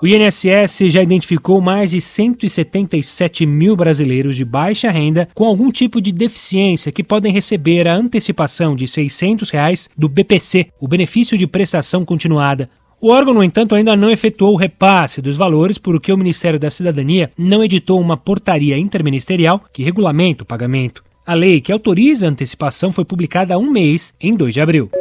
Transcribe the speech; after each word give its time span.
O 0.02 0.08
INSS 0.08 0.91
já 0.91 1.02
identificou 1.02 1.62
mais 1.62 1.91
de 1.91 2.02
177 2.02 3.45
mil 3.45 3.77
brasileiros 3.77 4.36
de 4.36 4.44
baixa 4.44 4.91
renda 4.91 5.30
com 5.34 5.45
algum 5.45 5.72
tipo 5.72 6.02
de 6.02 6.12
deficiência 6.12 6.91
que 6.91 7.03
podem 7.03 7.31
receber 7.31 7.88
a 7.88 7.95
antecipação 7.95 8.76
de 8.76 8.88
600 8.88 9.50
reais 9.50 9.89
do 9.98 10.09
BPC, 10.09 10.67
o 10.81 10.88
benefício 10.88 11.38
de 11.38 11.48
prestação 11.48 12.03
continuada. 12.03 12.70
O 13.00 13.09
órgão, 13.09 13.34
no 13.34 13.44
entanto, 13.44 13.73
ainda 13.73 13.95
não 13.95 14.09
efetuou 14.09 14.53
o 14.53 14.58
repasse 14.58 15.22
dos 15.22 15.38
valores, 15.38 15.77
porque 15.77 16.12
o 16.12 16.17
Ministério 16.17 16.59
da 16.59 16.70
Cidadania 16.70 17.31
não 17.38 17.64
editou 17.64 18.00
uma 18.00 18.17
portaria 18.17 18.78
interministerial 18.78 19.62
que 19.72 19.84
regulamenta 19.84 20.44
o 20.44 20.45
pagamento. 20.45 21.05
A 21.28 21.34
lei 21.34 21.59
que 21.59 21.72
autoriza 21.72 22.28
a 22.28 22.30
antecipação 22.30 22.92
foi 22.92 23.04
publicada 23.04 23.56
há 23.56 23.58
um 23.58 23.72
mês, 23.72 24.14
em 24.22 24.36
2 24.36 24.54
de 24.54 24.62
abril. 24.62 24.92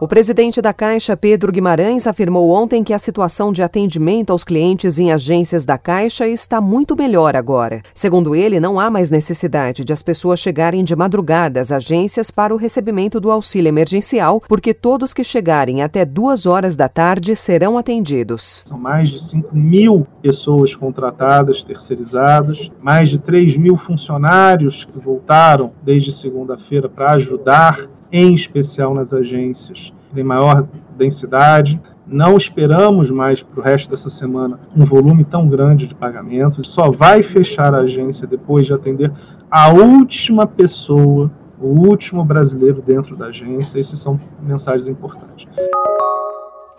O 0.00 0.08
presidente 0.08 0.60
da 0.60 0.72
Caixa, 0.72 1.16
Pedro 1.16 1.52
Guimarães, 1.52 2.08
afirmou 2.08 2.50
ontem 2.50 2.82
que 2.82 2.92
a 2.92 2.98
situação 2.98 3.52
de 3.52 3.62
atendimento 3.62 4.30
aos 4.30 4.42
clientes 4.42 4.98
em 4.98 5.12
agências 5.12 5.64
da 5.64 5.78
Caixa 5.78 6.26
está 6.26 6.60
muito 6.60 6.96
melhor 6.96 7.36
agora. 7.36 7.80
Segundo 7.94 8.34
ele, 8.34 8.58
não 8.58 8.80
há 8.80 8.90
mais 8.90 9.08
necessidade 9.08 9.84
de 9.84 9.92
as 9.92 10.02
pessoas 10.02 10.40
chegarem 10.40 10.82
de 10.82 10.96
madrugada 10.96 11.60
às 11.60 11.70
agências 11.70 12.28
para 12.28 12.52
o 12.52 12.56
recebimento 12.56 13.20
do 13.20 13.30
auxílio 13.30 13.68
emergencial, 13.68 14.42
porque 14.48 14.74
todos 14.74 15.14
que 15.14 15.22
chegarem 15.22 15.80
até 15.80 16.04
duas 16.04 16.44
horas 16.44 16.74
da 16.74 16.88
tarde 16.88 17.36
serão 17.36 17.78
atendidos. 17.78 18.64
São 18.66 18.76
mais 18.76 19.08
de 19.08 19.22
5 19.22 19.56
mil 19.56 20.04
pessoas 20.20 20.74
contratadas, 20.74 21.62
terceirizadas, 21.62 22.68
mais 22.82 23.10
de 23.10 23.20
3 23.20 23.56
mil 23.56 23.76
funcionários 23.76 24.84
que 24.84 24.98
voltaram 24.98 25.72
desde 25.84 26.10
segunda-feira 26.10 26.88
para 26.88 27.14
ajudar 27.14 27.88
em 28.16 28.32
especial 28.32 28.94
nas 28.94 29.12
agências 29.12 29.92
de 30.12 30.22
maior 30.22 30.64
densidade. 30.96 31.80
Não 32.06 32.36
esperamos 32.36 33.10
mais 33.10 33.42
para 33.42 33.60
o 33.60 33.62
resto 33.64 33.90
dessa 33.90 34.08
semana 34.08 34.60
um 34.76 34.84
volume 34.84 35.24
tão 35.24 35.48
grande 35.48 35.88
de 35.88 35.96
pagamentos. 35.96 36.68
Só 36.68 36.92
vai 36.92 37.24
fechar 37.24 37.74
a 37.74 37.78
agência 37.78 38.24
depois 38.24 38.68
de 38.68 38.72
atender 38.72 39.10
a 39.50 39.72
última 39.72 40.46
pessoa, 40.46 41.28
o 41.60 41.66
último 41.66 42.24
brasileiro 42.24 42.80
dentro 42.80 43.16
da 43.16 43.26
agência. 43.26 43.80
Essas 43.80 43.98
são 43.98 44.20
mensagens 44.40 44.86
importantes. 44.86 45.48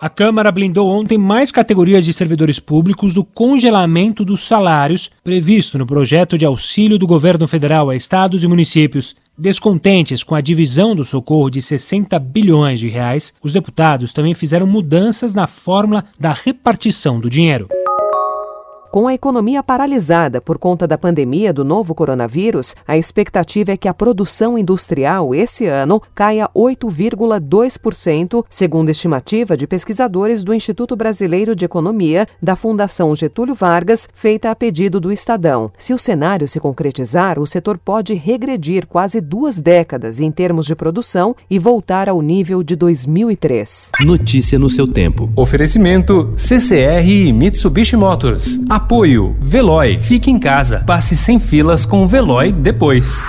A 0.00 0.08
Câmara 0.08 0.50
blindou 0.50 0.88
ontem 0.88 1.18
mais 1.18 1.50
categorias 1.50 2.06
de 2.06 2.14
servidores 2.14 2.58
públicos 2.58 3.12
do 3.12 3.22
congelamento 3.22 4.24
dos 4.24 4.46
salários 4.46 5.10
previsto 5.22 5.76
no 5.76 5.86
projeto 5.86 6.38
de 6.38 6.46
auxílio 6.46 6.98
do 6.98 7.06
governo 7.06 7.46
federal 7.46 7.90
a 7.90 7.96
estados 7.96 8.42
e 8.42 8.48
municípios. 8.48 9.14
Descontentes 9.38 10.24
com 10.24 10.34
a 10.34 10.40
divisão 10.40 10.94
do 10.94 11.04
socorro 11.04 11.50
de 11.50 11.60
60 11.60 12.18
bilhões 12.18 12.80
de 12.80 12.88
reais, 12.88 13.34
os 13.42 13.52
deputados 13.52 14.14
também 14.14 14.32
fizeram 14.32 14.66
mudanças 14.66 15.34
na 15.34 15.46
fórmula 15.46 16.06
da 16.18 16.32
repartição 16.32 17.20
do 17.20 17.28
dinheiro. 17.28 17.68
Com 18.96 19.06
a 19.06 19.12
economia 19.12 19.62
paralisada 19.62 20.40
por 20.40 20.56
conta 20.56 20.86
da 20.86 20.96
pandemia 20.96 21.52
do 21.52 21.62
novo 21.62 21.94
coronavírus, 21.94 22.74
a 22.88 22.96
expectativa 22.96 23.72
é 23.72 23.76
que 23.76 23.88
a 23.88 23.92
produção 23.92 24.56
industrial 24.56 25.34
esse 25.34 25.66
ano 25.66 26.00
caia 26.14 26.48
8,2%, 26.56 28.42
segundo 28.48 28.88
estimativa 28.88 29.54
de 29.54 29.66
pesquisadores 29.66 30.42
do 30.42 30.54
Instituto 30.54 30.96
Brasileiro 30.96 31.54
de 31.54 31.66
Economia 31.66 32.26
da 32.42 32.56
Fundação 32.56 33.14
Getúlio 33.14 33.54
Vargas, 33.54 34.08
feita 34.14 34.50
a 34.50 34.56
pedido 34.56 34.98
do 34.98 35.12
Estadão. 35.12 35.70
Se 35.76 35.92
o 35.92 35.98
cenário 35.98 36.48
se 36.48 36.58
concretizar, 36.58 37.38
o 37.38 37.46
setor 37.46 37.76
pode 37.76 38.14
regredir 38.14 38.86
quase 38.86 39.20
duas 39.20 39.60
décadas 39.60 40.20
em 40.20 40.30
termos 40.30 40.64
de 40.64 40.74
produção 40.74 41.36
e 41.50 41.58
voltar 41.58 42.08
ao 42.08 42.22
nível 42.22 42.62
de 42.62 42.74
2003. 42.74 43.92
Notícia 44.00 44.58
no 44.58 44.70
seu 44.70 44.88
tempo. 44.88 45.30
Oferecimento 45.36 46.32
CCR 46.34 47.06
e 47.06 47.30
Mitsubishi 47.30 47.94
Motors. 47.94 48.58
Apoio 48.86 49.36
Veloy. 49.40 49.98
Fique 50.00 50.30
em 50.30 50.38
casa. 50.38 50.84
Passe 50.86 51.16
sem 51.16 51.40
filas 51.40 51.84
com 51.84 52.04
o 52.04 52.06
Veloy 52.06 52.52
depois. 52.52 53.26